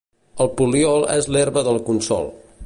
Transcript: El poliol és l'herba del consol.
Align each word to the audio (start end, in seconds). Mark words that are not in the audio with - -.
El 0.45 0.49
poliol 0.61 1.05
és 1.17 1.29
l'herba 1.35 1.65
del 1.69 1.79
consol. 1.91 2.27